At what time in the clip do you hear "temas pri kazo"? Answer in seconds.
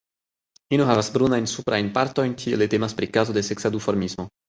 2.75-3.41